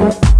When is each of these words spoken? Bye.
Bye. 0.00 0.39